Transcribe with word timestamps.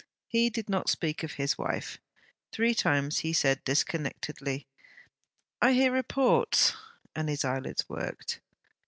He 0.27 0.49
did 0.49 0.67
not 0.67 0.89
speak 0.89 1.21
of 1.21 1.33
his 1.33 1.59
wife. 1.59 1.99
Three 2.51 2.73
times 2.73 3.19
he 3.19 3.33
said 3.33 3.63
disconnectedly, 3.63 4.65
'I 5.61 5.73
hear 5.73 5.91
reports,' 5.91 6.73
and 7.15 7.29
his 7.29 7.45
eyelids 7.45 7.87
worked. 7.87 8.41